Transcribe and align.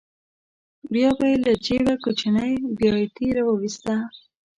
بیا 0.93 1.09
به 1.17 1.25
یې 1.31 1.37
له 1.45 1.53
جېبه 1.65 1.93
کوچنۍ 2.03 2.53
بیاتي 2.77 3.27
راوویسته. 3.37 3.93